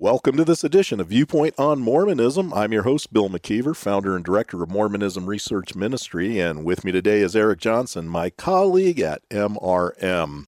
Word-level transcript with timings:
Welcome 0.00 0.38
to 0.38 0.46
this 0.46 0.64
edition 0.64 0.98
of 0.98 1.08
Viewpoint 1.08 1.56
on 1.58 1.80
Mormonism. 1.80 2.54
I'm 2.54 2.72
your 2.72 2.84
host, 2.84 3.12
Bill 3.12 3.28
McKeever, 3.28 3.76
founder 3.76 4.16
and 4.16 4.24
director 4.24 4.62
of 4.62 4.70
Mormonism 4.70 5.26
Research 5.26 5.74
Ministry, 5.74 6.40
and 6.40 6.64
with 6.64 6.86
me 6.86 6.90
today 6.90 7.20
is 7.20 7.36
Eric 7.36 7.60
Johnson, 7.60 8.08
my 8.08 8.30
colleague 8.30 8.98
at 8.98 9.20
MRM. 9.28 10.46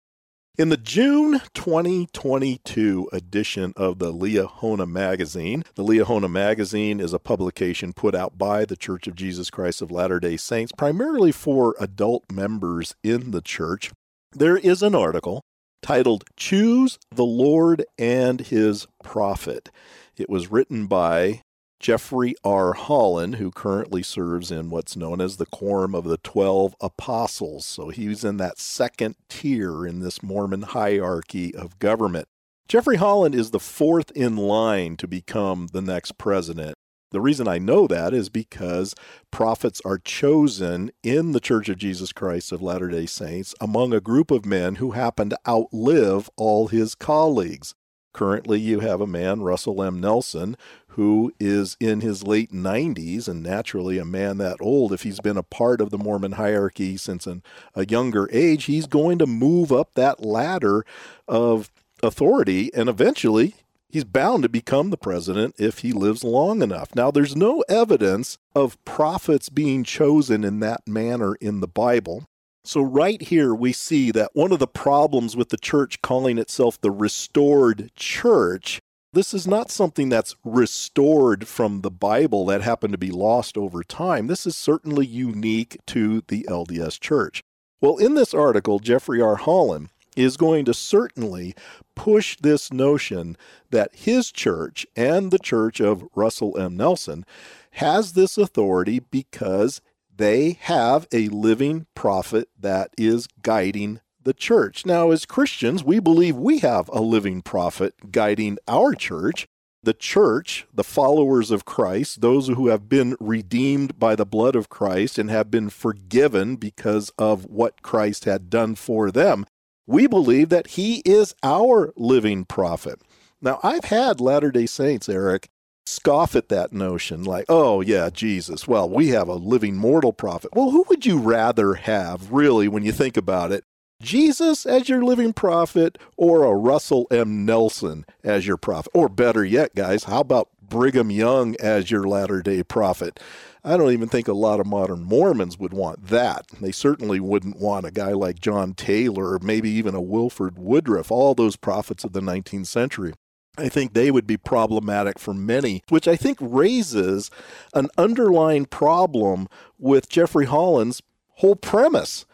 In 0.56 0.70
the 0.70 0.78
June 0.78 1.42
2022 1.52 3.10
edition 3.12 3.74
of 3.76 3.98
the 3.98 4.10
Liahona 4.10 4.90
Magazine, 4.90 5.64
the 5.74 5.84
Liahona 5.84 6.30
Magazine 6.30 6.98
is 6.98 7.12
a 7.12 7.18
publication 7.18 7.92
put 7.92 8.14
out 8.14 8.38
by 8.38 8.64
the 8.64 8.74
Church 8.74 9.06
of 9.06 9.14
Jesus 9.14 9.50
Christ 9.50 9.82
of 9.82 9.90
Latter 9.90 10.18
day 10.18 10.38
Saints, 10.38 10.72
primarily 10.72 11.30
for 11.30 11.76
adult 11.78 12.24
members 12.32 12.94
in 13.04 13.32
the 13.32 13.42
church. 13.42 13.92
There 14.34 14.56
is 14.56 14.82
an 14.82 14.94
article 14.94 15.42
titled 15.82 16.24
Choose 16.36 16.98
the 17.10 17.24
Lord 17.24 17.84
and 17.98 18.40
His 18.40 18.86
Prophet. 19.02 19.70
It 20.16 20.30
was 20.30 20.50
written 20.50 20.86
by 20.86 21.42
Jeffrey 21.80 22.34
R. 22.44 22.74
Holland, 22.74 23.36
who 23.36 23.50
currently 23.50 24.04
serves 24.04 24.52
in 24.52 24.70
what's 24.70 24.96
known 24.96 25.20
as 25.20 25.36
the 25.36 25.46
Quorum 25.46 25.94
of 25.94 26.04
the 26.04 26.18
Twelve 26.18 26.76
Apostles. 26.80 27.66
So 27.66 27.88
he's 27.88 28.24
in 28.24 28.36
that 28.36 28.58
second 28.58 29.16
tier 29.28 29.84
in 29.84 29.98
this 29.98 30.22
Mormon 30.22 30.62
hierarchy 30.62 31.52
of 31.54 31.80
government. 31.80 32.28
Jeffrey 32.68 32.96
Holland 32.96 33.34
is 33.34 33.50
the 33.50 33.58
fourth 33.58 34.12
in 34.12 34.36
line 34.36 34.96
to 34.98 35.08
become 35.08 35.68
the 35.72 35.82
next 35.82 36.16
president. 36.18 36.76
The 37.12 37.20
reason 37.20 37.46
I 37.46 37.58
know 37.58 37.86
that 37.86 38.14
is 38.14 38.30
because 38.30 38.94
prophets 39.30 39.82
are 39.84 39.98
chosen 39.98 40.90
in 41.02 41.32
the 41.32 41.40
Church 41.40 41.68
of 41.68 41.76
Jesus 41.76 42.10
Christ 42.10 42.52
of 42.52 42.62
Latter 42.62 42.88
day 42.88 43.04
Saints 43.04 43.54
among 43.60 43.92
a 43.92 44.00
group 44.00 44.30
of 44.30 44.46
men 44.46 44.76
who 44.76 44.92
happen 44.92 45.28
to 45.28 45.38
outlive 45.46 46.30
all 46.36 46.68
his 46.68 46.94
colleagues. 46.94 47.74
Currently, 48.14 48.60
you 48.60 48.80
have 48.80 49.02
a 49.02 49.06
man, 49.06 49.42
Russell 49.42 49.82
M. 49.82 50.00
Nelson, 50.00 50.56
who 50.88 51.34
is 51.38 51.76
in 51.80 52.00
his 52.00 52.26
late 52.26 52.50
90s, 52.50 53.28
and 53.28 53.42
naturally, 53.42 53.98
a 53.98 54.04
man 54.06 54.38
that 54.38 54.56
old, 54.60 54.92
if 54.92 55.02
he's 55.02 55.20
been 55.20 55.36
a 55.36 55.42
part 55.42 55.82
of 55.82 55.90
the 55.90 55.98
Mormon 55.98 56.32
hierarchy 56.32 56.96
since 56.96 57.26
an, 57.26 57.42
a 57.74 57.86
younger 57.86 58.28
age, 58.32 58.64
he's 58.64 58.86
going 58.86 59.18
to 59.18 59.26
move 59.26 59.70
up 59.70 59.94
that 59.94 60.24
ladder 60.24 60.84
of 61.28 61.70
authority, 62.02 62.72
and 62.74 62.88
eventually 62.88 63.54
he's 63.92 64.04
bound 64.04 64.42
to 64.42 64.48
become 64.48 64.90
the 64.90 64.96
president 64.96 65.54
if 65.58 65.80
he 65.80 65.92
lives 65.92 66.24
long 66.24 66.62
enough. 66.62 66.94
Now, 66.96 67.10
there's 67.10 67.36
no 67.36 67.62
evidence 67.68 68.38
of 68.54 68.82
prophets 68.84 69.48
being 69.50 69.84
chosen 69.84 70.42
in 70.42 70.60
that 70.60 70.88
manner 70.88 71.34
in 71.36 71.60
the 71.60 71.68
Bible. 71.68 72.24
So, 72.64 72.80
right 72.80 73.20
here, 73.20 73.54
we 73.54 73.72
see 73.72 74.10
that 74.12 74.30
one 74.34 74.52
of 74.52 74.58
the 74.58 74.66
problems 74.66 75.36
with 75.36 75.50
the 75.50 75.56
church 75.56 76.00
calling 76.00 76.38
itself 76.38 76.80
the 76.80 76.90
restored 76.90 77.90
church, 77.94 78.80
this 79.12 79.34
is 79.34 79.46
not 79.46 79.70
something 79.70 80.08
that's 80.08 80.36
restored 80.44 81.46
from 81.46 81.80
the 81.80 81.90
Bible 81.90 82.46
that 82.46 82.62
happened 82.62 82.92
to 82.92 82.98
be 82.98 83.10
lost 83.10 83.58
over 83.58 83.82
time. 83.82 84.26
This 84.26 84.46
is 84.46 84.56
certainly 84.56 85.04
unique 85.04 85.76
to 85.88 86.22
the 86.28 86.46
LDS 86.48 86.98
church. 86.98 87.42
Well, 87.80 87.96
in 87.96 88.14
this 88.14 88.32
article, 88.32 88.78
Jeffrey 88.78 89.20
R. 89.20 89.34
Holland 89.34 89.88
is 90.16 90.36
going 90.36 90.64
to 90.66 90.74
certainly 90.74 91.54
push 91.94 92.36
this 92.38 92.72
notion 92.72 93.36
that 93.70 93.94
his 93.94 94.32
church 94.32 94.86
and 94.96 95.30
the 95.30 95.38
church 95.38 95.80
of 95.80 96.04
Russell 96.14 96.58
M. 96.58 96.76
Nelson 96.76 97.24
has 97.72 98.12
this 98.12 98.36
authority 98.36 99.00
because 99.00 99.80
they 100.14 100.58
have 100.60 101.06
a 101.12 101.28
living 101.28 101.86
prophet 101.94 102.48
that 102.58 102.90
is 102.98 103.26
guiding 103.42 104.00
the 104.22 104.34
church. 104.34 104.86
Now, 104.86 105.10
as 105.10 105.26
Christians, 105.26 105.82
we 105.82 105.98
believe 105.98 106.36
we 106.36 106.58
have 106.58 106.88
a 106.92 107.00
living 107.00 107.42
prophet 107.42 108.12
guiding 108.12 108.58
our 108.68 108.94
church. 108.94 109.46
The 109.84 109.94
church, 109.94 110.64
the 110.72 110.84
followers 110.84 111.50
of 111.50 111.64
Christ, 111.64 112.20
those 112.20 112.46
who 112.46 112.68
have 112.68 112.88
been 112.88 113.16
redeemed 113.18 113.98
by 113.98 114.14
the 114.14 114.24
blood 114.24 114.54
of 114.54 114.68
Christ 114.68 115.18
and 115.18 115.28
have 115.28 115.50
been 115.50 115.70
forgiven 115.70 116.54
because 116.54 117.10
of 117.18 117.46
what 117.46 117.82
Christ 117.82 118.24
had 118.24 118.48
done 118.48 118.76
for 118.76 119.10
them, 119.10 119.44
we 119.86 120.06
believe 120.06 120.48
that 120.50 120.68
he 120.68 121.02
is 121.04 121.34
our 121.42 121.92
living 121.96 122.44
prophet. 122.44 123.00
Now, 123.40 123.58
I've 123.62 123.84
had 123.84 124.20
Latter 124.20 124.50
day 124.50 124.66
Saints, 124.66 125.08
Eric, 125.08 125.48
scoff 125.84 126.36
at 126.36 126.48
that 126.48 126.72
notion 126.72 127.24
like, 127.24 127.46
oh, 127.48 127.80
yeah, 127.80 128.08
Jesus. 128.10 128.68
Well, 128.68 128.88
we 128.88 129.08
have 129.08 129.28
a 129.28 129.34
living 129.34 129.76
mortal 129.76 130.12
prophet. 130.12 130.50
Well, 130.54 130.70
who 130.70 130.84
would 130.88 131.04
you 131.04 131.18
rather 131.18 131.74
have, 131.74 132.30
really, 132.30 132.68
when 132.68 132.84
you 132.84 132.92
think 132.92 133.16
about 133.16 133.50
it? 133.50 133.64
Jesus 134.00 134.66
as 134.66 134.88
your 134.88 135.04
living 135.04 135.32
prophet 135.32 135.96
or 136.16 136.44
a 136.44 136.54
Russell 136.54 137.06
M. 137.10 137.44
Nelson 137.44 138.04
as 138.24 138.46
your 138.46 138.56
prophet? 138.56 138.90
Or 138.94 139.08
better 139.08 139.44
yet, 139.44 139.74
guys, 139.74 140.04
how 140.04 140.20
about 140.20 140.48
Brigham 140.60 141.10
Young 141.10 141.56
as 141.60 141.90
your 141.90 142.04
latter 142.04 142.42
day 142.42 142.62
prophet? 142.62 143.20
I 143.64 143.76
don't 143.76 143.92
even 143.92 144.08
think 144.08 144.26
a 144.26 144.32
lot 144.32 144.58
of 144.58 144.66
modern 144.66 145.04
Mormons 145.04 145.56
would 145.56 145.72
want 145.72 146.08
that. 146.08 146.46
They 146.60 146.72
certainly 146.72 147.20
wouldn't 147.20 147.60
want 147.60 147.86
a 147.86 147.92
guy 147.92 148.10
like 148.10 148.40
John 148.40 148.74
Taylor 148.74 149.34
or 149.34 149.38
maybe 149.40 149.70
even 149.70 149.94
a 149.94 150.00
Wilford 150.00 150.58
Woodruff, 150.58 151.12
all 151.12 151.34
those 151.34 151.54
prophets 151.54 152.02
of 152.02 152.12
the 152.12 152.20
19th 152.20 152.66
century. 152.66 153.12
I 153.56 153.68
think 153.68 153.92
they 153.92 154.10
would 154.10 154.26
be 154.26 154.36
problematic 154.36 155.18
for 155.18 155.32
many, 155.32 155.82
which 155.90 156.08
I 156.08 156.16
think 156.16 156.38
raises 156.40 157.30
an 157.72 157.88
underlying 157.96 158.64
problem 158.64 159.46
with 159.78 160.08
Jeffrey 160.08 160.46
Holland's 160.46 161.00
whole 161.36 161.56
premise. 161.56 162.26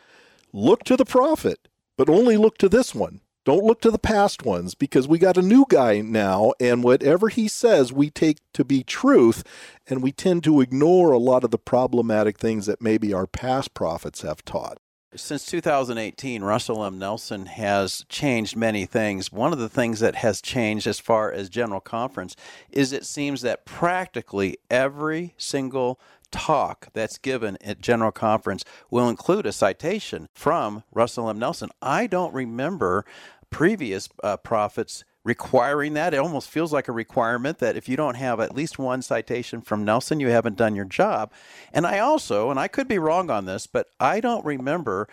Look 0.53 0.85
to 0.85 0.97
the 0.97 1.05
prophet, 1.05 1.69
but 1.99 2.09
only 2.09 2.39
look 2.39 2.57
to 2.59 2.71
this 2.71 2.95
one. 2.95 3.21
Don't 3.49 3.65
look 3.65 3.81
to 3.81 3.91
the 3.91 3.99
past 3.99 4.45
ones 4.45 4.75
because 4.75 5.09
we 5.09 5.19
got 5.19 5.39
a 5.39 5.41
new 5.41 5.65
guy 5.67 6.03
now, 6.03 6.53
and 6.61 6.85
whatever 6.85 7.31
he 7.31 7.49
says, 7.49 7.91
we 7.91 8.11
take 8.11 8.41
to 8.53 8.63
be 8.63 8.83
truth, 8.83 9.43
and 9.87 10.03
we 10.03 10.13
tend 10.13 10.45
to 10.45 10.61
ignore 10.61 11.13
a 11.13 11.19
lot 11.19 11.45
of 11.45 11.51
the 11.51 11.57
problematic 11.57 12.37
things 12.37 12.67
that 12.67 12.83
maybe 12.83 13.15
our 13.15 13.27
past 13.27 13.73
prophets 13.73 14.21
have 14.21 14.45
taught. 14.45 14.77
Since 15.17 15.47
2018, 15.47 16.45
Russell 16.45 16.85
M. 16.85 16.99
Nelson 16.99 17.47
has 17.47 18.05
changed 18.11 18.55
many 18.55 18.85
things. 18.85 19.33
One 19.33 19.55
of 19.55 19.59
the 19.59 19.71
things 19.71 20.01
that 20.01 20.17
has 20.17 20.43
changed 20.43 20.87
as 20.87 21.01
far 21.01 21.33
as 21.33 21.49
General 21.49 21.81
Conference 21.81 22.37
is 22.71 22.93
it 22.93 23.07
seems 23.07 23.41
that 23.41 23.65
practically 23.65 24.59
every 24.71 25.33
single 25.39 25.99
talk 26.31 26.89
that's 26.93 27.19
given 27.19 27.57
at 27.63 27.81
General 27.81 28.13
Conference 28.13 28.65
will 28.91 29.09
include 29.09 29.47
a 29.47 29.53
citation 29.53 30.29
from 30.35 30.83
Russell 30.93 31.31
M. 31.31 31.39
Nelson. 31.39 31.71
I 31.81 32.07
don't 32.07 32.35
remember 32.35 33.07
previous 33.51 34.09
uh, 34.23 34.37
prophets 34.37 35.05
requiring 35.25 35.95
that. 35.95 36.15
It 36.15 36.19
almost 36.19 36.49
feels 36.49 36.73
like 36.73 36.89
a 36.89 36.93
requirement 36.93 37.59
that 37.59 37.77
if 37.77 37.89
you 37.89 37.97
don't 37.97 38.17
have 38.17 38.41
at 38.41 38.55
least 38.55 38.79
one 38.79 39.03
citation 39.03 39.61
from 39.61 39.85
Nelson, 39.85 40.21
you 40.21 40.29
haven't 40.29 40.57
done 40.57 40.75
your 40.75 40.85
job. 40.85 41.33
And 41.73 41.87
I 41.87 41.99
also, 41.99 42.51
and 42.51 42.59
I 42.59 42.69
could 42.69 42.89
be 42.89 42.99
wrong 42.99 43.31
on 43.31 43.45
this, 43.45 43.67
but 43.67 43.89
I 44.01 44.21
don't 44.21 44.45
remember 44.45 45.09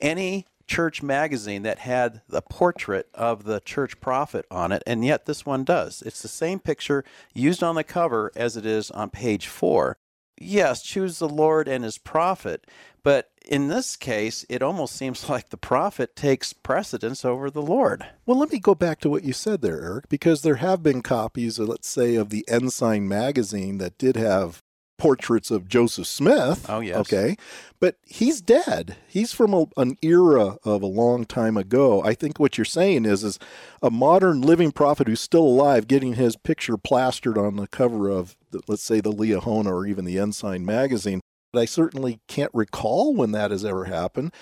any 0.00 0.46
church 0.66 1.02
magazine 1.02 1.62
that 1.62 1.80
had 1.80 2.22
the 2.28 2.42
portrait 2.42 3.08
of 3.14 3.44
the 3.44 3.60
church 3.60 4.00
prophet 4.00 4.46
on 4.50 4.70
it, 4.72 4.82
and 4.86 5.04
yet 5.04 5.26
this 5.26 5.44
one 5.44 5.64
does. 5.64 6.02
It's 6.02 6.22
the 6.22 6.28
same 6.28 6.60
picture 6.60 7.04
used 7.34 7.62
on 7.62 7.74
the 7.74 7.84
cover 7.84 8.30
as 8.36 8.56
it 8.56 8.64
is 8.64 8.90
on 8.92 9.10
page 9.10 9.46
four 9.46 9.98
yes, 10.40 10.82
choose 10.82 11.18
the 11.18 11.28
Lord 11.28 11.68
and 11.68 11.84
his 11.84 11.98
prophet. 11.98 12.66
But 13.02 13.29
in 13.46 13.68
this 13.68 13.96
case, 13.96 14.44
it 14.48 14.62
almost 14.62 14.94
seems 14.94 15.28
like 15.28 15.50
the 15.50 15.56
prophet 15.56 16.16
takes 16.16 16.52
precedence 16.52 17.24
over 17.24 17.50
the 17.50 17.62
Lord. 17.62 18.06
Well, 18.26 18.38
let 18.38 18.52
me 18.52 18.58
go 18.58 18.74
back 18.74 19.00
to 19.00 19.10
what 19.10 19.24
you 19.24 19.32
said 19.32 19.62
there, 19.62 19.82
Eric, 19.82 20.08
because 20.08 20.42
there 20.42 20.56
have 20.56 20.82
been 20.82 21.02
copies, 21.02 21.58
of, 21.58 21.68
let's 21.68 21.88
say, 21.88 22.14
of 22.14 22.30
the 22.30 22.44
Ensign 22.48 23.08
magazine 23.08 23.78
that 23.78 23.98
did 23.98 24.16
have 24.16 24.62
portraits 25.00 25.50
of 25.50 25.66
Joseph 25.66 26.06
Smith. 26.06 26.66
Oh, 26.68 26.80
yes. 26.80 26.98
Okay. 26.98 27.36
But 27.80 27.96
he's 28.04 28.42
dead. 28.42 28.96
He's 29.08 29.32
from 29.32 29.54
a, 29.54 29.64
an 29.78 29.96
era 30.02 30.58
of 30.62 30.82
a 30.82 30.86
long 30.86 31.24
time 31.24 31.56
ago. 31.56 32.02
I 32.04 32.12
think 32.12 32.38
what 32.38 32.58
you're 32.58 32.66
saying 32.66 33.06
is, 33.06 33.24
is 33.24 33.38
a 33.82 33.90
modern 33.90 34.42
living 34.42 34.70
prophet 34.70 35.08
who's 35.08 35.20
still 35.20 35.42
alive 35.42 35.88
getting 35.88 36.14
his 36.14 36.36
picture 36.36 36.76
plastered 36.76 37.38
on 37.38 37.56
the 37.56 37.66
cover 37.66 38.10
of, 38.10 38.36
the, 38.50 38.60
let's 38.68 38.82
say, 38.82 39.00
the 39.00 39.10
Liahona 39.10 39.66
or 39.72 39.86
even 39.86 40.04
the 40.04 40.18
Ensign 40.18 40.66
magazine. 40.66 41.20
I 41.54 41.64
certainly 41.64 42.20
can't 42.28 42.50
recall 42.54 43.14
when 43.14 43.32
that 43.32 43.50
has 43.50 43.64
ever 43.64 43.86
happened. 43.86 44.32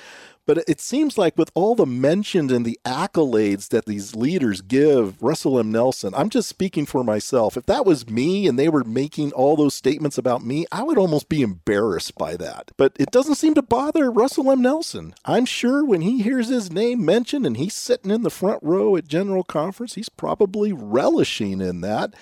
But 0.48 0.64
it 0.66 0.80
seems 0.80 1.18
like 1.18 1.36
with 1.36 1.50
all 1.52 1.74
the 1.74 1.84
mentions 1.84 2.50
and 2.50 2.64
the 2.64 2.80
accolades 2.82 3.68
that 3.68 3.84
these 3.84 4.16
leaders 4.16 4.62
give 4.62 5.22
Russell 5.22 5.58
M. 5.58 5.70
Nelson, 5.70 6.14
I'm 6.14 6.30
just 6.30 6.48
speaking 6.48 6.86
for 6.86 7.04
myself. 7.04 7.58
If 7.58 7.66
that 7.66 7.84
was 7.84 8.08
me 8.08 8.46
and 8.46 8.58
they 8.58 8.70
were 8.70 8.82
making 8.82 9.32
all 9.32 9.56
those 9.56 9.74
statements 9.74 10.16
about 10.16 10.42
me, 10.42 10.64
I 10.72 10.84
would 10.84 10.96
almost 10.96 11.28
be 11.28 11.42
embarrassed 11.42 12.16
by 12.16 12.34
that. 12.36 12.70
But 12.78 12.96
it 12.98 13.10
doesn't 13.10 13.34
seem 13.34 13.52
to 13.56 13.62
bother 13.62 14.10
Russell 14.10 14.50
M. 14.50 14.62
Nelson. 14.62 15.14
I'm 15.26 15.44
sure 15.44 15.84
when 15.84 16.00
he 16.00 16.22
hears 16.22 16.48
his 16.48 16.72
name 16.72 17.04
mentioned 17.04 17.44
and 17.44 17.58
he's 17.58 17.74
sitting 17.74 18.10
in 18.10 18.22
the 18.22 18.30
front 18.30 18.62
row 18.62 18.96
at 18.96 19.06
General 19.06 19.44
Conference, 19.44 19.96
he's 19.96 20.08
probably 20.08 20.72
relishing 20.72 21.60
in 21.60 21.82
that. 21.82 22.14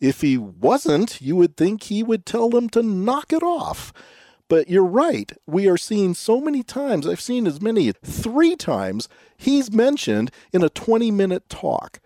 If 0.00 0.22
he 0.22 0.38
wasn't, 0.38 1.20
you 1.20 1.36
would 1.36 1.58
think 1.58 1.82
he 1.82 2.02
would 2.02 2.24
tell 2.24 2.48
them 2.48 2.70
to 2.70 2.82
knock 2.82 3.34
it 3.34 3.42
off. 3.42 3.92
But 4.48 4.68
you're 4.68 4.84
right. 4.84 5.32
We 5.46 5.68
are 5.68 5.76
seeing 5.76 6.14
so 6.14 6.40
many 6.40 6.62
times, 6.62 7.06
I've 7.06 7.20
seen 7.20 7.46
as 7.46 7.60
many 7.60 7.92
three 8.04 8.54
times, 8.54 9.08
he's 9.36 9.72
mentioned 9.72 10.30
in 10.52 10.62
a 10.62 10.68
20 10.68 11.10
minute 11.10 11.48
talk, 11.48 12.00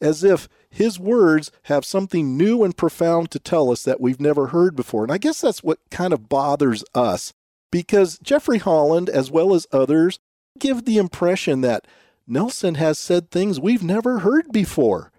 as 0.00 0.22
if 0.22 0.48
his 0.68 1.00
words 1.00 1.50
have 1.64 1.86
something 1.86 2.36
new 2.36 2.62
and 2.62 2.76
profound 2.76 3.30
to 3.30 3.38
tell 3.38 3.70
us 3.70 3.82
that 3.84 4.00
we've 4.00 4.20
never 4.20 4.48
heard 4.48 4.76
before. 4.76 5.04
And 5.04 5.12
I 5.12 5.18
guess 5.18 5.40
that's 5.40 5.62
what 5.62 5.78
kind 5.90 6.12
of 6.12 6.28
bothers 6.28 6.84
us 6.94 7.32
because 7.70 8.18
Jeffrey 8.18 8.58
Holland, 8.58 9.08
as 9.08 9.30
well 9.30 9.54
as 9.54 9.66
others, 9.72 10.18
give 10.58 10.84
the 10.84 10.98
impression 10.98 11.62
that 11.62 11.86
Nelson 12.26 12.74
has 12.74 12.98
said 12.98 13.30
things 13.30 13.60
we've 13.60 13.82
never 13.82 14.20
heard 14.20 14.52
before. 14.52 15.12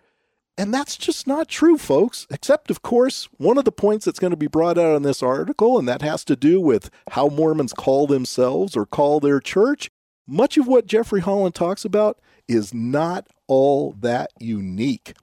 And 0.57 0.73
that's 0.73 0.97
just 0.97 1.27
not 1.27 1.47
true, 1.47 1.77
folks. 1.77 2.25
Except, 2.31 2.71
of 2.71 2.81
course, 2.81 3.29
one 3.37 3.59
of 3.59 3.65
the 3.65 3.71
points 3.71 4.05
that's 4.05 4.19
going 4.19 4.31
to 4.31 4.37
be 4.37 4.47
brought 4.47 4.77
out 4.79 4.95
in 4.95 5.03
this 5.03 5.21
article, 5.21 5.77
and 5.77 5.87
that 5.87 6.01
has 6.01 6.23
to 6.25 6.35
do 6.35 6.59
with 6.59 6.89
how 7.11 7.27
Mormons 7.27 7.73
call 7.73 8.07
themselves 8.07 8.75
or 8.75 8.85
call 8.85 9.19
their 9.19 9.39
church. 9.39 9.89
Much 10.27 10.57
of 10.57 10.67
what 10.67 10.87
Jeffrey 10.87 11.21
Holland 11.21 11.53
talks 11.53 11.85
about 11.85 12.19
is 12.47 12.73
not 12.73 13.27
all 13.47 13.93
that 13.99 14.31
unique. 14.39 15.13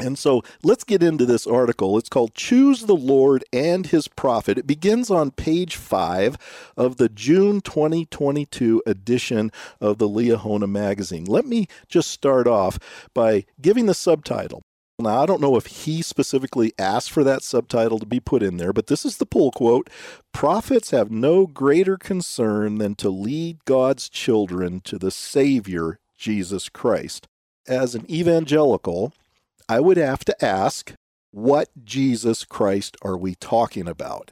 And 0.00 0.18
so 0.18 0.42
let's 0.62 0.84
get 0.84 1.02
into 1.02 1.24
this 1.26 1.46
article. 1.46 1.98
It's 1.98 2.08
called 2.08 2.34
Choose 2.34 2.82
the 2.82 2.96
Lord 2.96 3.44
and 3.52 3.86
His 3.86 4.08
Prophet. 4.08 4.58
It 4.58 4.66
begins 4.66 5.10
on 5.10 5.30
page 5.30 5.76
five 5.76 6.36
of 6.76 6.96
the 6.96 7.08
June 7.08 7.60
2022 7.60 8.82
edition 8.86 9.52
of 9.80 9.98
the 9.98 10.08
Liahona 10.08 10.68
magazine. 10.68 11.24
Let 11.24 11.46
me 11.46 11.68
just 11.88 12.10
start 12.10 12.46
off 12.46 12.78
by 13.14 13.44
giving 13.60 13.86
the 13.86 13.94
subtitle 13.94 14.62
now, 14.98 15.22
I 15.22 15.26
don't 15.26 15.40
know 15.40 15.56
if 15.56 15.66
he 15.66 16.02
specifically 16.02 16.72
asked 16.78 17.10
for 17.10 17.24
that 17.24 17.42
subtitle 17.42 17.98
to 17.98 18.06
be 18.06 18.20
put 18.20 18.44
in 18.44 18.58
there, 18.58 18.72
but 18.72 18.86
this 18.86 19.04
is 19.04 19.16
the 19.16 19.26
pull 19.26 19.50
quote 19.50 19.90
Prophets 20.32 20.90
have 20.90 21.10
no 21.10 21.46
greater 21.46 21.96
concern 21.96 22.78
than 22.78 22.94
to 22.96 23.10
lead 23.10 23.64
God's 23.64 24.08
children 24.08 24.80
to 24.80 24.98
the 24.98 25.10
Savior, 25.10 25.98
Jesus 26.16 26.68
Christ. 26.68 27.26
As 27.66 27.94
an 27.94 28.08
evangelical, 28.08 29.12
I 29.68 29.80
would 29.80 29.96
have 29.96 30.24
to 30.26 30.44
ask, 30.44 30.94
what 31.32 31.68
Jesus 31.84 32.44
Christ 32.44 32.96
are 33.02 33.16
we 33.16 33.34
talking 33.34 33.88
about? 33.88 34.30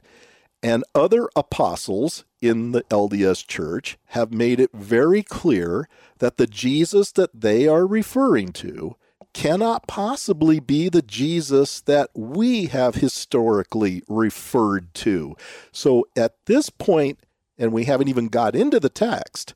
And 0.61 0.85
other 0.95 1.27
apostles 1.35 2.23
in 2.41 2.71
the 2.71 2.83
LDS 2.83 3.45
church 3.45 3.97
have 4.07 4.33
made 4.33 4.61
it 4.61 4.71
very 4.73 5.23
clear 5.23 5.89
that 6.19 6.37
the 6.37 6.47
Jesus 6.47 7.11
that 7.11 7.41
they 7.41 7.67
are 7.67 7.85
referring 7.85 8.53
to 8.53 8.95
cannot 9.33 9.87
possibly 9.87 10.59
be 10.59 10.89
the 10.89 11.01
Jesus 11.01 11.81
that 11.81 12.09
we 12.13 12.67
have 12.67 12.95
historically 12.95 14.03
referred 14.07 14.93
to. 14.95 15.35
So 15.71 16.05
at 16.15 16.35
this 16.45 16.69
point, 16.69 17.19
and 17.57 17.71
we 17.71 17.85
haven't 17.85 18.09
even 18.09 18.27
got 18.27 18.55
into 18.55 18.79
the 18.79 18.89
text, 18.89 19.53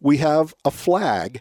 we 0.00 0.18
have 0.18 0.54
a 0.64 0.70
flag 0.70 1.40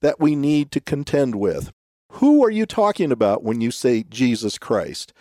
that 0.00 0.20
we 0.20 0.34
need 0.34 0.70
to 0.72 0.80
contend 0.80 1.34
with. 1.34 1.72
Who 2.12 2.44
are 2.44 2.50
you 2.50 2.66
talking 2.66 3.12
about 3.12 3.42
when 3.42 3.60
you 3.60 3.70
say 3.70 4.02
Jesus 4.02 4.58
Christ? 4.58 5.12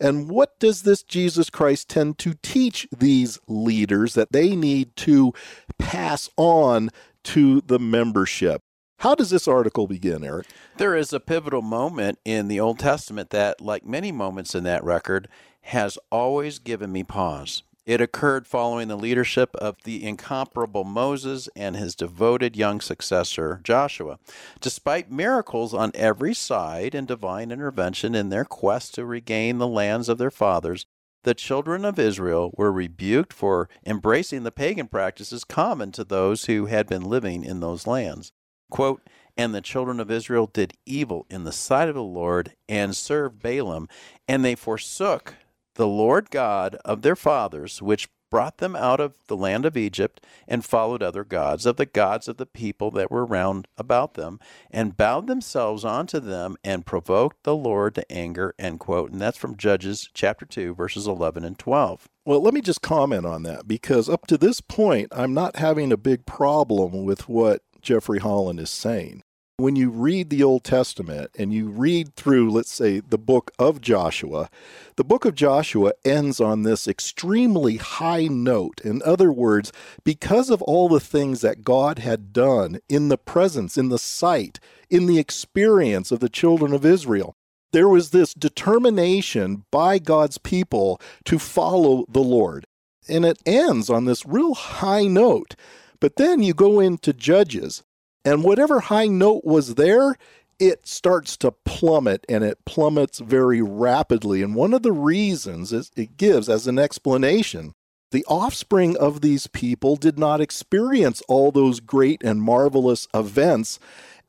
And 0.00 0.28
what 0.28 0.58
does 0.58 0.82
this 0.82 1.02
Jesus 1.02 1.50
Christ 1.50 1.88
tend 1.88 2.18
to 2.18 2.34
teach 2.42 2.86
these 2.96 3.38
leaders 3.46 4.14
that 4.14 4.32
they 4.32 4.54
need 4.56 4.94
to 4.96 5.32
pass 5.78 6.28
on 6.36 6.90
to 7.24 7.60
the 7.62 7.78
membership? 7.78 8.62
How 8.98 9.14
does 9.14 9.30
this 9.30 9.46
article 9.46 9.86
begin, 9.86 10.24
Eric? 10.24 10.46
There 10.78 10.96
is 10.96 11.12
a 11.12 11.20
pivotal 11.20 11.62
moment 11.62 12.18
in 12.24 12.48
the 12.48 12.60
Old 12.60 12.78
Testament 12.78 13.30
that, 13.30 13.60
like 13.60 13.84
many 13.84 14.12
moments 14.12 14.54
in 14.54 14.64
that 14.64 14.82
record, 14.82 15.28
has 15.62 15.98
always 16.10 16.58
given 16.58 16.90
me 16.90 17.04
pause. 17.04 17.62
It 17.86 18.00
occurred 18.00 18.46
following 18.46 18.88
the 18.88 18.96
leadership 18.96 19.54
of 19.56 19.76
the 19.84 20.02
incomparable 20.06 20.84
Moses 20.84 21.50
and 21.54 21.76
his 21.76 21.94
devoted 21.94 22.56
young 22.56 22.80
successor, 22.80 23.60
Joshua. 23.62 24.18
Despite 24.58 25.10
miracles 25.10 25.74
on 25.74 25.92
every 25.94 26.32
side 26.32 26.94
and 26.94 27.06
divine 27.06 27.50
intervention 27.50 28.14
in 28.14 28.30
their 28.30 28.46
quest 28.46 28.94
to 28.94 29.04
regain 29.04 29.58
the 29.58 29.68
lands 29.68 30.08
of 30.08 30.16
their 30.16 30.30
fathers, 30.30 30.86
the 31.24 31.34
children 31.34 31.84
of 31.84 31.98
Israel 31.98 32.54
were 32.56 32.72
rebuked 32.72 33.34
for 33.34 33.68
embracing 33.84 34.44
the 34.44 34.52
pagan 34.52 34.88
practices 34.88 35.44
common 35.44 35.92
to 35.92 36.04
those 36.04 36.46
who 36.46 36.66
had 36.66 36.86
been 36.86 37.04
living 37.04 37.44
in 37.44 37.60
those 37.60 37.86
lands. 37.86 38.32
Quote, 38.70 39.02
and 39.36 39.54
the 39.54 39.60
children 39.60 40.00
of 40.00 40.10
Israel 40.10 40.46
did 40.46 40.74
evil 40.86 41.26
in 41.28 41.44
the 41.44 41.52
sight 41.52 41.88
of 41.88 41.94
the 41.94 42.02
Lord 42.02 42.52
and 42.68 42.96
served 42.96 43.42
Baalim, 43.42 43.88
and 44.28 44.44
they 44.44 44.54
forsook 44.54 45.34
the 45.74 45.88
Lord 45.88 46.30
God 46.30 46.76
of 46.84 47.02
their 47.02 47.16
fathers, 47.16 47.82
which 47.82 48.08
brought 48.30 48.58
them 48.58 48.74
out 48.74 48.98
of 48.98 49.16
the 49.28 49.36
land 49.36 49.64
of 49.64 49.76
Egypt, 49.76 50.24
and 50.48 50.64
followed 50.64 51.04
other 51.04 51.22
gods, 51.22 51.66
of 51.66 51.76
the 51.76 51.86
gods 51.86 52.26
of 52.26 52.36
the 52.36 52.46
people 52.46 52.90
that 52.90 53.08
were 53.08 53.24
round 53.24 53.68
about 53.78 54.14
them, 54.14 54.40
and 54.72 54.96
bowed 54.96 55.28
themselves 55.28 55.84
unto 55.84 56.18
them, 56.18 56.56
and 56.64 56.86
provoked 56.86 57.44
the 57.44 57.54
Lord 57.54 57.94
to 57.94 58.10
anger. 58.10 58.52
End 58.58 58.80
quote. 58.80 59.12
And 59.12 59.20
that's 59.20 59.38
from 59.38 59.56
Judges 59.56 60.10
chapter 60.14 60.44
2, 60.44 60.74
verses 60.74 61.06
11 61.06 61.44
and 61.44 61.56
12. 61.56 62.08
Well, 62.24 62.40
let 62.40 62.54
me 62.54 62.60
just 62.60 62.82
comment 62.82 63.24
on 63.24 63.44
that 63.44 63.68
because 63.68 64.08
up 64.08 64.26
to 64.26 64.36
this 64.36 64.60
point, 64.60 65.08
I'm 65.12 65.34
not 65.34 65.56
having 65.56 65.92
a 65.92 65.96
big 65.96 66.26
problem 66.26 67.04
with 67.04 67.28
what 67.28 67.62
Jeffrey 67.84 68.18
Holland 68.18 68.58
is 68.58 68.70
saying. 68.70 69.22
When 69.56 69.76
you 69.76 69.90
read 69.90 70.30
the 70.30 70.42
Old 70.42 70.64
Testament 70.64 71.30
and 71.38 71.54
you 71.54 71.68
read 71.68 72.16
through, 72.16 72.50
let's 72.50 72.72
say, 72.72 72.98
the 72.98 73.18
book 73.18 73.52
of 73.56 73.80
Joshua, 73.80 74.50
the 74.96 75.04
book 75.04 75.24
of 75.24 75.36
Joshua 75.36 75.92
ends 76.04 76.40
on 76.40 76.62
this 76.62 76.88
extremely 76.88 77.76
high 77.76 78.26
note. 78.26 78.80
In 78.82 79.00
other 79.04 79.30
words, 79.30 79.70
because 80.02 80.50
of 80.50 80.60
all 80.62 80.88
the 80.88 80.98
things 80.98 81.40
that 81.42 81.62
God 81.62 82.00
had 82.00 82.32
done 82.32 82.80
in 82.88 83.10
the 83.10 83.18
presence, 83.18 83.78
in 83.78 83.90
the 83.90 83.98
sight, 83.98 84.58
in 84.90 85.06
the 85.06 85.20
experience 85.20 86.10
of 86.10 86.18
the 86.18 86.28
children 86.28 86.72
of 86.72 86.84
Israel, 86.84 87.36
there 87.72 87.88
was 87.88 88.10
this 88.10 88.34
determination 88.34 89.66
by 89.70 90.00
God's 90.00 90.38
people 90.38 91.00
to 91.26 91.38
follow 91.38 92.06
the 92.08 92.22
Lord. 92.22 92.66
And 93.08 93.24
it 93.24 93.38
ends 93.46 93.88
on 93.88 94.04
this 94.04 94.26
real 94.26 94.54
high 94.54 95.06
note. 95.06 95.54
But 96.04 96.16
then 96.16 96.42
you 96.42 96.52
go 96.52 96.80
into 96.80 97.14
Judges, 97.14 97.82
and 98.26 98.44
whatever 98.44 98.80
high 98.80 99.06
note 99.06 99.42
was 99.42 99.76
there, 99.76 100.16
it 100.58 100.86
starts 100.86 101.34
to 101.38 101.50
plummet 101.50 102.26
and 102.28 102.44
it 102.44 102.62
plummets 102.66 103.20
very 103.20 103.62
rapidly. 103.62 104.42
And 104.42 104.54
one 104.54 104.74
of 104.74 104.82
the 104.82 104.92
reasons 104.92 105.72
it 105.72 106.18
gives 106.18 106.50
as 106.50 106.66
an 106.66 106.78
explanation 106.78 107.72
the 108.10 108.22
offspring 108.26 108.98
of 108.98 109.22
these 109.22 109.46
people 109.46 109.96
did 109.96 110.18
not 110.18 110.42
experience 110.42 111.22
all 111.26 111.50
those 111.50 111.80
great 111.80 112.22
and 112.22 112.42
marvelous 112.42 113.08
events. 113.14 113.78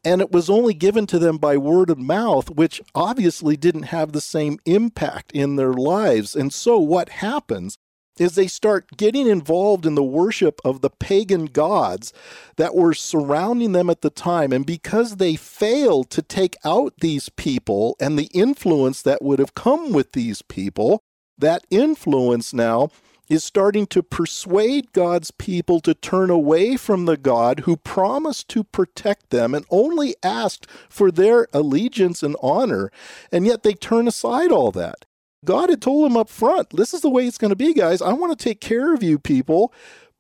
And 0.06 0.22
it 0.22 0.32
was 0.32 0.50
only 0.50 0.74
given 0.74 1.06
to 1.08 1.20
them 1.20 1.38
by 1.38 1.58
word 1.58 1.90
of 1.90 1.98
mouth, 1.98 2.50
which 2.52 2.82
obviously 2.96 3.58
didn't 3.58 3.84
have 3.84 4.14
the 4.14 4.22
same 4.22 4.60
impact 4.64 5.34
in 5.34 5.58
their 5.58 5.74
lives. 5.74 6.38
And 6.38 6.54
so, 6.54 6.80
what 6.80 7.10
happens 7.10 7.78
is 8.20 8.36
they 8.36 8.48
start 8.48 8.98
getting 8.98 9.28
involved 9.28 9.86
in 9.86 9.96
the 9.96 10.04
worship 10.04 10.60
of 10.64 10.82
the 10.82 10.90
pagan 10.90 11.46
gods 11.46 12.14
that 12.58 12.76
were 12.76 12.94
surrounding 12.94 13.72
them 13.72 13.90
at 13.90 14.02
the 14.02 14.10
time. 14.10 14.52
And 14.52 14.66
because 14.66 15.18
they 15.18 15.36
failed 15.36 16.10
to 16.12 16.22
take 16.22 16.56
out 16.64 16.94
these 17.02 17.30
people 17.30 17.96
and 18.00 18.18
the 18.18 18.30
influence 18.34 19.02
that 19.02 19.22
would 19.22 19.40
have 19.40 19.56
come 19.56 19.92
with 19.92 20.14
these 20.14 20.42
people, 20.42 21.02
that 21.38 21.66
influence 21.70 22.54
now 22.54 22.90
is 23.28 23.44
starting 23.44 23.88
to 23.88 24.04
persuade 24.04 24.94
God's 24.94 25.32
people 25.32 25.80
to 25.82 25.94
turn 25.94 26.30
away 26.30 26.78
from 26.78 27.06
the 27.06 27.18
God 27.18 27.62
who 27.62 27.76
promised 27.76 28.50
to 28.50 28.64
protect 28.64 29.30
them 29.32 29.56
and 29.56 29.66
only 29.70 30.16
asked 30.24 30.68
for 30.90 31.12
their 31.12 31.48
allegiance 31.52 32.22
and 32.22 32.36
honor. 32.42 32.92
And 33.32 33.46
yet 33.46 33.64
they 33.64 33.74
turn 33.74 34.08
aside 34.08 34.52
all 34.52 34.72
that. 34.72 35.06
God 35.46 35.70
had 35.70 35.82
told 35.82 36.10
him 36.10 36.18
up 36.18 36.30
front, 36.30 36.72
this 36.72 36.94
is 36.94 37.02
the 37.02 37.10
way 37.10 37.26
it's 37.26 37.38
going 37.38 37.50
to 37.50 37.56
be, 37.56 37.74
guys. 37.74 38.02
I 38.02 38.14
want 38.14 38.38
to 38.38 38.44
take 38.44 38.60
care 38.60 38.94
of 38.94 39.04
you 39.04 39.20
people, 39.20 39.74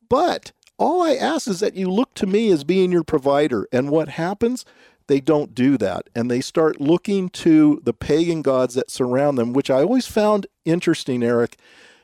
but 0.07 0.51
all 0.77 1.01
I 1.01 1.15
ask 1.15 1.47
is 1.47 1.59
that 1.61 1.75
you 1.75 1.89
look 1.89 2.13
to 2.15 2.27
me 2.27 2.51
as 2.51 2.63
being 2.63 2.91
your 2.91 3.03
provider. 3.03 3.67
And 3.71 3.89
what 3.89 4.09
happens? 4.09 4.65
They 5.07 5.19
don't 5.19 5.53
do 5.53 5.77
that. 5.77 6.09
And 6.15 6.29
they 6.29 6.41
start 6.41 6.81
looking 6.81 7.29
to 7.29 7.81
the 7.83 7.93
pagan 7.93 8.41
gods 8.41 8.73
that 8.75 8.91
surround 8.91 9.37
them, 9.37 9.53
which 9.53 9.69
I 9.69 9.81
always 9.81 10.07
found 10.07 10.47
interesting, 10.65 11.23
Eric, 11.23 11.57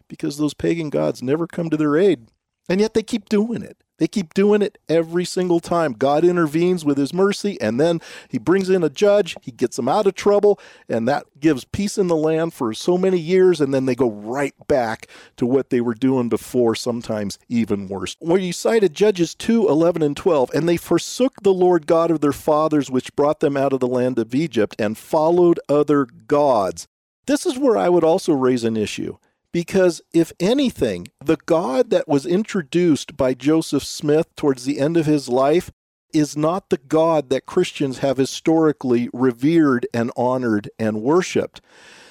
because 0.08 0.38
those 0.38 0.54
pagan 0.54 0.90
gods 0.90 1.22
never 1.22 1.48
come 1.48 1.70
to 1.70 1.78
their 1.78 1.98
aid. 1.98 2.28
And 2.70 2.80
yet 2.80 2.94
they 2.94 3.04
keep 3.04 3.28
doing 3.28 3.64
it. 3.64 3.78
They 4.02 4.08
keep 4.08 4.34
doing 4.34 4.64
it 4.64 4.80
every 4.90 5.26
single 5.26 5.60
time. 5.60 5.94
God 5.94 6.26
intervenes 6.26 6.84
with 6.84 6.98
his 6.98 7.14
mercy, 7.14 7.56
and 7.62 7.80
then 7.80 8.02
he 8.30 8.40
brings 8.40 8.68
in 8.68 8.84
a 8.84 8.90
judge. 8.90 9.36
He 9.44 9.52
gets 9.52 9.76
them 9.76 9.88
out 9.88 10.08
of 10.08 10.16
trouble, 10.16 10.60
and 10.90 11.08
that 11.08 11.26
gives 11.40 11.66
peace 11.66 12.00
in 12.00 12.08
the 12.08 12.16
land 12.16 12.56
for 12.56 12.74
so 12.74 12.98
many 12.98 13.20
years. 13.20 13.62
And 13.62 13.72
then 13.72 13.86
they 13.86 13.94
go 13.94 14.10
right 14.10 14.56
back 14.68 15.06
to 15.38 15.46
what 15.46 15.70
they 15.70 15.82
were 15.82 15.94
doing 15.94 16.30
before, 16.30 16.74
sometimes 16.74 17.38
even 17.48 17.88
worse. 17.88 18.16
Where 18.18 18.40
you 18.40 18.54
cited 18.54 18.96
Judges 18.96 19.36
2 19.36 19.70
11 19.70 20.02
and 20.02 20.18
12, 20.18 20.50
and 20.56 20.68
they 20.68 20.78
forsook 20.78 21.44
the 21.44 21.54
Lord 21.54 21.86
God 21.86 22.10
of 22.10 22.22
their 22.22 22.34
fathers, 22.34 22.90
which 22.90 23.16
brought 23.16 23.40
them 23.40 23.56
out 23.56 23.72
of 23.72 23.82
the 23.82 23.88
land 23.88 24.18
of 24.18 24.34
Egypt, 24.34 24.76
and 24.80 24.98
followed 24.98 25.60
other 25.70 26.06
gods. 26.06 26.88
This 27.28 27.46
is 27.46 27.60
where 27.60 27.78
I 27.78 27.88
would 27.88 28.04
also 28.04 28.34
raise 28.34 28.64
an 28.64 28.78
issue. 28.78 29.18
Because 29.52 30.02
if 30.14 30.32
anything, 30.40 31.10
the 31.24 31.38
God 31.46 31.90
that 31.90 32.08
was 32.08 32.26
introduced 32.26 33.18
by 33.18 33.34
Joseph 33.34 33.84
Smith 33.84 34.34
towards 34.36 34.66
the 34.66 34.80
end 34.80 34.98
of 34.98 35.06
his 35.06 35.28
life 35.28 35.72
is 36.14 36.38
not 36.38 36.70
the 36.70 36.78
God 36.78 37.30
that 37.30 37.46
Christians 37.46 38.00
have 38.00 38.18
historically 38.18 39.10
revered 39.14 39.88
and 39.94 40.12
honored 40.16 40.70
and 40.78 41.02
worshiped. 41.02 41.62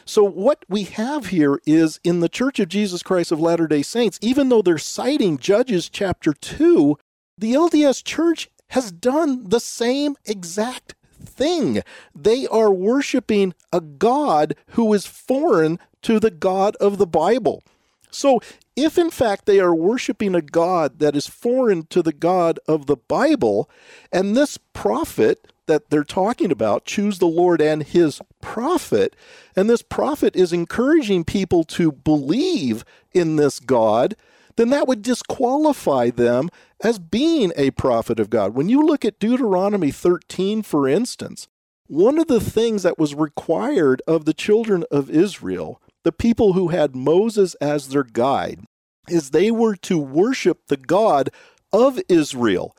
So, 0.04 0.25
what 0.25 0.64
we 0.68 0.85
have 0.85 1.26
here 1.26 1.61
is 1.66 2.00
in 2.02 2.20
the 2.20 2.28
Church 2.28 2.59
of 2.59 2.68
Jesus 2.68 3.02
Christ 3.02 3.30
of 3.30 3.40
Latter 3.40 3.66
day 3.66 3.82
Saints, 3.82 4.18
even 4.20 4.49
though 4.49 4.62
they're 4.62 4.78
citing 4.78 5.38
Judges 5.38 5.88
chapter 5.88 6.32
2, 6.32 6.97
the 7.38 7.52
LDS 7.52 8.02
Church 8.02 8.50
has 8.70 8.90
done 8.90 9.49
the 9.49 9.61
same 9.61 10.16
exact 10.26 10.94
thing. 11.23 11.82
They 12.14 12.47
are 12.47 12.73
worshiping 12.73 13.54
a 13.73 13.80
God 13.80 14.54
who 14.70 14.92
is 14.94 15.06
foreign 15.06 15.78
to 16.02 16.21
the 16.21 16.30
God 16.30 16.76
of 16.76 16.99
the 16.99 17.07
Bible. 17.07 17.62
So, 18.11 18.40
if 18.76 18.99
in 18.99 19.11
fact 19.11 19.47
they 19.47 19.61
are 19.61 19.75
worshiping 19.75 20.35
a 20.35 20.42
God 20.42 20.99
that 20.99 21.14
is 21.14 21.26
foreign 21.26 21.85
to 21.87 22.02
the 22.02 22.12
God 22.12 22.59
of 22.66 22.87
the 22.87 22.97
Bible, 22.97 23.71
and 24.12 24.37
this 24.37 24.59
prophet 24.73 25.52
that 25.66 25.90
they're 25.90 26.02
talking 26.02 26.50
about, 26.50 26.85
choose 26.85 27.19
the 27.19 27.26
Lord 27.26 27.61
and 27.61 27.83
his 27.83 28.21
prophet, 28.40 29.14
and 29.54 29.71
this 29.71 29.83
prophet 29.83 30.35
is 30.35 30.52
encouraging 30.52 31.25
people 31.25 31.62
to 31.64 31.92
believe 31.92 32.85
in 33.12 33.37
this 33.37 33.61
God, 33.61 34.16
then 34.57 34.71
that 34.71 34.88
would 34.88 35.02
disqualify 35.02 36.11
them 36.11 36.49
as 36.83 36.99
being 36.99 37.52
a 37.57 37.71
prophet 37.71 38.19
of 38.19 38.30
God. 38.30 38.54
When 38.54 38.69
you 38.69 38.85
look 38.85 39.04
at 39.04 39.21
Deuteronomy 39.21 39.92
13, 39.92 40.62
for 40.62 40.88
instance, 40.88 41.47
one 41.87 42.19
of 42.19 42.26
the 42.26 42.40
things 42.40 42.83
that 42.83 42.99
was 42.99 43.14
required 43.14 44.02
of 44.07 44.25
the 44.25 44.35
children 44.35 44.85
of 44.90 45.11
Israel 45.11 45.80
the 46.04 46.12
people 46.12 46.54
who 46.54 46.69
had 46.69 46.97
Moses 46.97 47.54
as 47.57 47.88
their 47.88 48.04
guide 48.04 48.64
is 49.09 49.30
they 49.30 49.50
were 49.50 49.76
to 49.76 49.99
worship 49.99 50.66
the 50.69 50.76
God 50.76 51.30
of 51.73 52.00
Israel. 52.09 52.76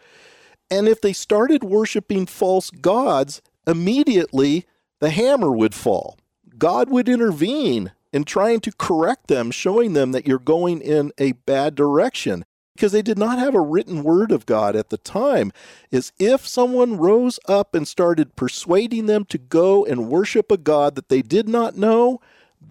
And 0.69 0.87
if 0.87 1.01
they 1.01 1.13
started 1.13 1.63
worshiping 1.63 2.25
false 2.25 2.69
gods, 2.69 3.41
immediately 3.67 4.65
the 4.99 5.09
hammer 5.09 5.51
would 5.51 5.75
fall. 5.75 6.17
God 6.57 6.89
would 6.89 7.09
intervene 7.09 7.91
in 8.13 8.23
trying 8.23 8.59
to 8.61 8.71
correct 8.71 9.27
them, 9.27 9.51
showing 9.51 9.93
them 9.93 10.11
that 10.11 10.27
you're 10.27 10.39
going 10.39 10.81
in 10.81 11.11
a 11.17 11.33
bad 11.33 11.75
direction. 11.75 12.45
Because 12.75 12.93
they 12.93 13.01
did 13.01 13.17
not 13.17 13.37
have 13.37 13.53
a 13.53 13.61
written 13.61 14.01
word 14.01 14.31
of 14.31 14.45
God 14.45 14.75
at 14.75 14.89
the 14.89 14.97
time, 14.97 15.51
is 15.91 16.13
if 16.17 16.47
someone 16.47 16.97
rose 16.97 17.39
up 17.47 17.75
and 17.75 17.87
started 17.87 18.35
persuading 18.35 19.07
them 19.07 19.25
to 19.25 19.37
go 19.37 19.85
and 19.85 20.09
worship 20.09 20.51
a 20.51 20.57
God 20.57 20.95
that 20.95 21.09
they 21.09 21.21
did 21.21 21.49
not 21.49 21.75
know, 21.77 22.21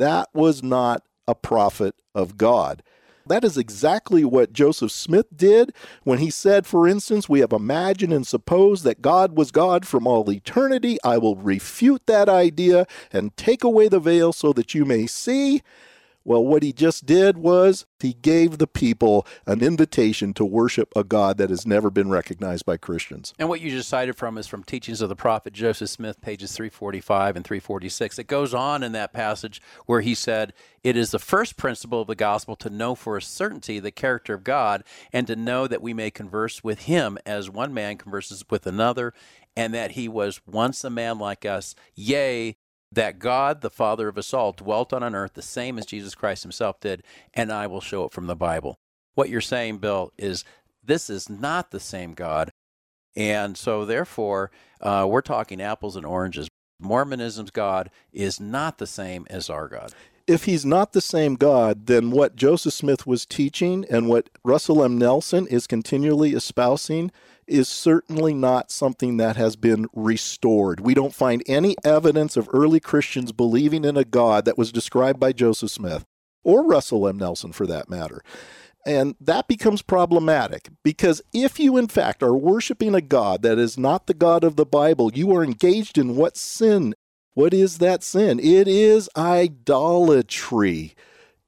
that 0.01 0.29
was 0.33 0.63
not 0.63 1.03
a 1.29 1.35
prophet 1.35 1.95
of 2.15 2.39
God. 2.39 2.83
That 3.27 3.45
is 3.45 3.59
exactly 3.59 4.25
what 4.25 4.53
Joseph 4.53 4.91
Smith 4.91 5.27
did 5.37 5.73
when 6.05 6.19
he 6.19 6.31
said, 6.31 6.67
for 6.67 6.89
instance, 6.89 7.29
we 7.29 7.41
have 7.41 7.53
imagined 7.53 8.13
and 8.13 8.27
supposed 8.27 8.83
that 8.85 9.03
God 9.03 9.37
was 9.37 9.51
God 9.51 9.87
from 9.87 10.07
all 10.07 10.29
eternity. 10.31 10.97
I 11.05 11.19
will 11.19 11.37
refute 11.37 12.07
that 12.07 12.29
idea 12.29 12.87
and 13.13 13.37
take 13.37 13.63
away 13.63 13.89
the 13.89 14.01
veil 14.01 14.33
so 14.33 14.53
that 14.55 14.75
you 14.75 14.85
may 14.85 15.07
see. 15.07 15.63
Well, 16.25 16.45
what 16.45 16.63
he 16.63 16.73
just 16.73 17.07
did 17.07 17.39
was 17.39 17.87
he 17.99 18.13
gave 18.13 18.59
the 18.59 18.67
people 18.67 19.27
an 19.47 19.63
invitation 19.63 20.35
to 20.35 20.45
worship 20.45 20.93
a 20.95 21.03
God 21.03 21.39
that 21.39 21.49
has 21.49 21.67
never 21.67 21.91
been 21.91 22.11
recognized 22.11 22.67
by 22.67 22.77
Christians. 22.77 23.33
And 23.39 23.49
what 23.49 23.63
you 23.63 23.71
just 23.71 23.89
cited 23.89 24.17
from 24.17 24.37
is 24.37 24.47
from 24.47 24.63
Teachings 24.63 25.01
of 25.01 25.09
the 25.09 25.17
Prophet 25.17 25.55
Joseph 25.55 25.89
Smith, 25.89 26.21
pages 26.21 26.53
345 26.53 27.37
and 27.37 27.45
346. 27.45 28.19
It 28.19 28.27
goes 28.27 28.53
on 28.53 28.83
in 28.83 28.93
that 28.93 29.15
passage 29.15 29.63
where 29.87 30.03
he 30.03 30.15
said, 30.15 30.53
It 30.85 30.97
is 30.97 31.11
the 31.11 31.19
first 31.19 31.57
principle 31.57 32.03
of 32.03 32.07
the 32.07 32.15
gospel 32.15 32.55
to 32.57 32.69
know 32.69 32.95
for 32.95 33.17
a 33.17 33.23
certainty 33.23 33.81
the 33.81 33.91
character 33.91 34.35
of 34.35 34.45
God 34.45 34.85
and 35.13 35.27
to 35.27 35.37
know 35.37 35.67
that 35.67 35.83
we 35.83 35.95
may 35.95 36.11
converse 36.11 36.63
with 36.63 36.81
him 36.81 37.17
as 37.25 37.49
one 37.49 37.73
man 37.73 37.97
converses 37.97 38.45
with 38.51 38.67
another, 38.67 39.15
and 39.57 39.73
that 39.75 39.93
he 39.93 40.07
was 40.07 40.41
once 40.47 40.85
a 40.85 40.91
man 40.91 41.19
like 41.19 41.45
us, 41.45 41.75
yea, 41.95 42.57
that 42.93 43.19
God, 43.19 43.61
the 43.61 43.71
Father 43.71 44.09
of 44.09 44.19
us 44.19 44.35
all, 44.35 44.53
dwelt 44.53 44.93
on 44.93 45.03
an 45.03 45.15
earth 45.15 45.35
the 45.35 45.43
same 45.43 45.79
as 45.79 45.87
Jesus 45.87 46.15
Christ 46.15 46.43
himself 46.43 46.81
did, 46.81 47.03
and 47.35 47.53
I 47.53 47.67
will 47.67 47.81
show 47.81 48.05
it 48.05 48.13
from 48.13 48.27
the 48.27 48.37
Bible. 48.37 48.79
What 49.15 49.29
you're 49.29 49.41
saying, 49.41 49.79
Bill, 49.79 50.13
is 50.19 50.45
this 50.83 51.11
is 51.11 51.29
not 51.29 51.71
the 51.71 51.81
same 51.81 52.15
God. 52.15 52.51
And 53.17 53.57
so, 53.57 53.85
therefore, 53.85 54.51
uh, 54.81 55.07
we're 55.09 55.21
talking 55.21 55.61
apples 55.61 55.97
and 55.97 56.07
oranges. 56.07 56.49
Mormonism's 56.81 57.51
God 57.51 57.91
is 58.13 58.41
not 58.41 58.79
the 58.79 58.87
same 58.87 59.27
as 59.29 59.51
our 59.51 59.69
God. 59.69 59.93
If 60.27 60.45
he's 60.45 60.65
not 60.65 60.93
the 60.93 61.01
same 61.01 61.35
God, 61.35 61.87
then 61.87 62.11
what 62.11 62.37
Joseph 62.37 62.73
Smith 62.73 63.07
was 63.07 63.27
teaching 63.27 63.85
and 63.91 64.09
what 64.09 64.31
Russell 64.45 64.83
M. 64.83 64.97
Nelson 64.97 65.47
is 65.49 65.67
continually 65.67 66.35
espousing 66.35 67.11
is 67.51 67.69
certainly 67.69 68.33
not 68.33 68.71
something 68.71 69.17
that 69.17 69.37
has 69.37 69.57
been 69.57 69.87
restored. 69.93 70.81
We 70.81 70.95
don't 70.95 71.15
find 71.15 71.43
any 71.47 71.77
evidence 71.85 72.37
of 72.37 72.49
early 72.53 72.81
Christians 72.81 73.33
believing 73.33 73.85
in 73.85 73.97
a 73.97 74.05
God 74.05 74.45
that 74.45 74.59
was 74.59 74.73
described 74.73 75.19
by 75.19 75.33
Joseph 75.33 75.71
Smith 75.71 76.05
or 76.45 76.67
Russell 76.67 77.07
M. 77.09 77.19
Nelson 77.19 77.53
for 77.53 77.67
that 77.67 77.91
matter. 77.91 78.23
And 78.87 79.15
that 79.21 79.47
becomes 79.47 79.83
problematic 79.83 80.69
because 80.83 81.21
if 81.35 81.61
you, 81.61 81.77
in 81.77 81.89
fact, 81.89 82.23
are 82.23 82.37
worshiping 82.37 82.95
a 82.95 83.03
God 83.03 83.43
that 83.43 83.59
is 83.59 83.77
not 83.77 84.07
the 84.07 84.15
God 84.15 84.43
of 84.43 84.57
the 84.57 84.65
Bible, 84.65 85.13
you 85.13 85.35
are 85.37 85.45
engaged 85.45 85.99
in 85.99 86.17
what 86.17 86.37
sin? 86.37 86.95
What 87.35 87.53
is 87.53 87.79
that 87.79 88.03
sin? 88.03 88.41
It 88.41 88.67
is 88.67 89.09
idolatry. 89.17 90.95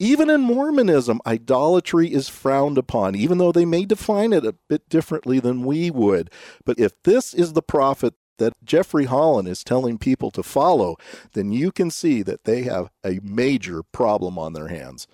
Even 0.03 0.29
in 0.29 0.41
Mormonism, 0.41 1.21
idolatry 1.25 2.13
is 2.13 2.29
frowned 2.29 2.77
upon, 2.77 3.15
even 3.15 3.39
though 3.39 3.53
they 3.53 3.65
may 3.65 3.85
define 3.85 4.33
it 4.33 4.45
a 4.45 4.57
bit 4.69 4.89
differently 4.89 5.39
than 5.39 5.63
we 5.63 5.93
would. 5.93 6.29
But 6.65 6.81
if 6.81 7.01
this 7.05 7.33
is 7.33 7.53
the 7.53 7.63
prophet 7.63 8.15
that 8.39 8.55
Jeffrey 8.65 9.05
Holland 9.05 9.47
is 9.47 9.63
telling 9.63 9.99
people 9.99 10.33
to 10.33 10.43
follow, 10.43 10.97
then 11.35 11.53
you 11.53 11.71
can 11.71 11.89
see 11.89 12.23
that 12.23 12.43
they 12.43 12.63
have 12.63 12.91
a 13.07 13.21
major 13.23 13.85
problem 13.85 14.41
on 14.41 14.55
their 14.55 14.67
hands. 14.67 15.07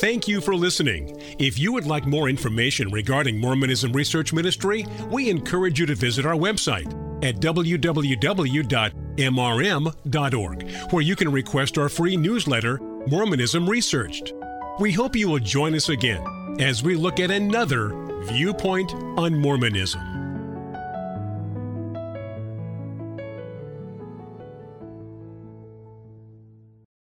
Thank 0.00 0.28
you 0.28 0.40
for 0.40 0.56
listening. 0.56 1.20
If 1.38 1.58
you 1.58 1.74
would 1.74 1.86
like 1.86 2.06
more 2.06 2.30
information 2.30 2.90
regarding 2.90 3.38
Mormonism 3.38 3.92
Research 3.92 4.32
Ministry, 4.32 4.86
we 5.10 5.28
encourage 5.28 5.78
you 5.78 5.84
to 5.84 5.94
visit 5.94 6.24
our 6.24 6.36
website 6.36 6.90
at 7.22 7.38
www.mrm.org, 9.18 10.70
where 10.92 11.02
you 11.02 11.16
can 11.16 11.30
request 11.30 11.78
our 11.78 11.88
free 11.88 12.16
newsletter, 12.16 12.78
Mormonism 13.08 13.68
Researched. 13.68 14.32
We 14.80 14.92
hope 14.92 15.16
you 15.16 15.28
will 15.28 15.38
join 15.38 15.74
us 15.74 15.88
again 15.88 16.56
as 16.60 16.82
we 16.82 16.94
look 16.94 17.20
at 17.20 17.30
another 17.30 17.94
viewpoint 18.24 18.92
on 18.92 19.38
Mormonism. 19.38 20.07